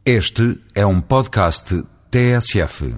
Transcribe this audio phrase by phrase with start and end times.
[0.00, 1.76] Este é um podcast
[2.08, 2.88] TSF.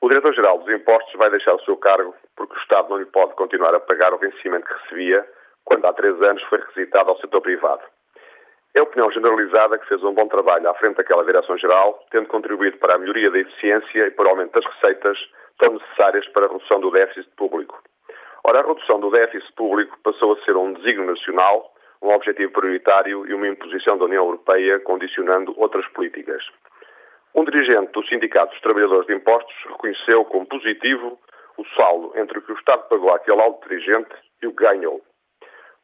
[0.00, 3.34] O Diretor-Geral dos Impostos vai deixar o seu cargo porque o Estado não lhe pode
[3.34, 5.26] continuar a pagar o vencimento que recebia
[5.64, 7.82] quando há três anos foi requisitado ao setor privado.
[8.76, 12.78] É a opinião generalizada que fez um bom trabalho à frente daquela Direção-Geral, tendo contribuído
[12.78, 15.18] para a melhoria da eficiência e para o aumento das receitas
[15.58, 17.82] tão necessárias para a redução do déficit público.
[18.44, 21.71] Ora, a redução do déficit público passou a ser um desígnio nacional
[22.02, 26.42] um objetivo prioritário e uma imposição da União Europeia condicionando outras políticas.
[27.34, 31.18] Um dirigente do Sindicato dos Trabalhadores de Impostos reconheceu como positivo
[31.56, 34.10] o saldo entre o que o Estado pagou àquele alto dirigente
[34.42, 35.00] e o que ganhou.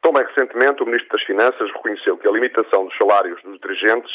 [0.01, 4.11] Também recentemente, o Ministro das Finanças reconheceu que a limitação dos salários dos dirigentes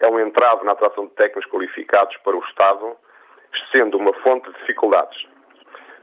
[0.00, 2.96] é um entrave na atração de técnicos qualificados para o Estado,
[3.72, 5.26] sendo uma fonte de dificuldades.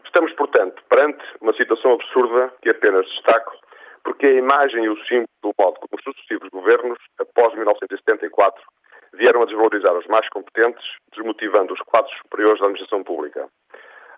[0.06, 3.54] Estamos, portanto, perante uma situação absurda que apenas destaco
[4.06, 8.64] porque a imagem e o símbolo do modo como os sucessivos governos, após 1974,
[9.14, 13.48] vieram a desvalorizar os mais competentes, desmotivando os quadros superiores da administração pública.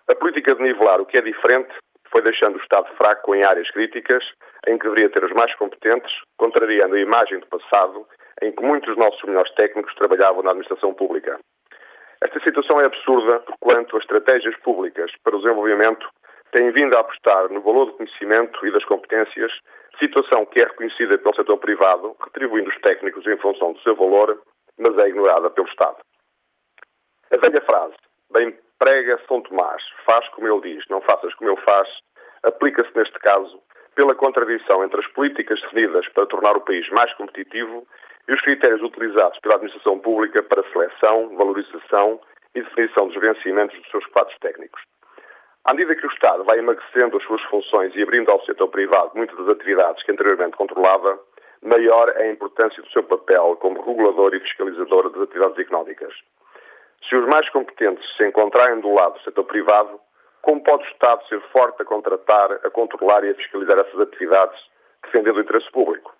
[0.06, 1.72] A política de nivelar o que é diferente
[2.10, 4.24] foi deixando o Estado fraco em áreas críticas,
[4.66, 8.06] em que deveria ter os mais competentes, contrariando a imagem do passado,
[8.42, 11.38] em que muitos dos nossos melhores técnicos trabalhavam na administração pública.
[12.22, 16.08] Esta situação é absurda porquanto as estratégias públicas para o desenvolvimento
[16.52, 19.52] têm vindo a apostar no valor do conhecimento e das competências,
[19.98, 24.40] situação que é reconhecida pelo setor privado, retribuindo os técnicos em função do seu valor,
[24.78, 25.96] mas é ignorada pelo Estado.
[27.30, 27.96] A velha frase,
[28.32, 31.88] bem prega São Tomás, faz como ele diz, não faças como ele faz,
[32.42, 33.60] aplica-se neste caso
[33.94, 37.84] pela contradição entre as políticas definidas para tornar o país mais competitivo
[38.28, 42.20] e os critérios utilizados pela administração pública para seleção, valorização
[42.54, 44.80] e definição dos vencimentos dos seus quadros técnicos.
[45.68, 49.10] À medida que o Estado vai emagrecendo as suas funções e abrindo ao setor privado
[49.14, 51.20] muitas das atividades que anteriormente controlava,
[51.60, 56.14] maior é a importância do seu papel como regulador e fiscalizador das atividades económicas.
[57.06, 60.00] Se os mais competentes se encontrarem do lado do setor privado,
[60.40, 64.58] como pode o Estado ser forte a contratar, a controlar e a fiscalizar essas atividades,
[65.02, 66.14] defendendo o interesse público?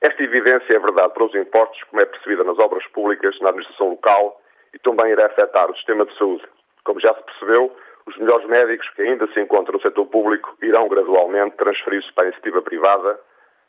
[0.00, 3.90] Esta evidência é verdade para os impostos, como é percebida nas obras públicas, na administração
[3.90, 4.40] local
[4.72, 6.48] e também irá afetar o sistema de saúde.
[6.82, 7.76] Como já se percebeu,
[8.20, 12.62] melhores médicos que ainda se encontram no setor público irão gradualmente transferir-se para a iniciativa
[12.62, 13.18] privada,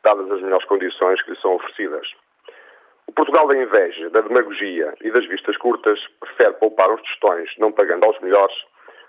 [0.04, 2.06] dadas as melhores condições que lhes são oferecidas.
[3.06, 7.72] O Portugal da inveja, da demagogia e das vistas curtas prefere poupar os tostões, não
[7.72, 8.54] pagando aos melhores,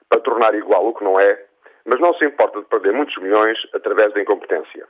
[0.09, 1.45] para tornar igual o que não é,
[1.85, 4.87] mas não se importa de perder muitos milhões através da incompetência.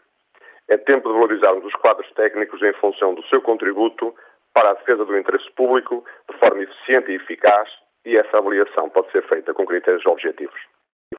[0.69, 4.15] É tempo de valorizarmos os quadros técnicos em função do seu contributo
[4.53, 7.69] para a defesa do interesse público de forma eficiente e eficaz,
[8.05, 10.59] e essa avaliação pode ser feita com critérios objetivos.